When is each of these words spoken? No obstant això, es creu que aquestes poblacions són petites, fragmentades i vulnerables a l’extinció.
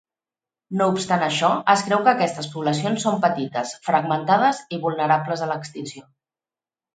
No 0.79 0.85
obstant 0.93 1.25
això, 1.25 1.49
es 1.73 1.83
creu 1.89 2.01
que 2.07 2.13
aquestes 2.17 2.47
poblacions 2.53 3.05
són 3.09 3.21
petites, 3.27 3.75
fragmentades 3.91 4.63
i 4.79 4.81
vulnerables 4.87 5.45
a 5.45 5.51
l’extinció. 5.53 6.05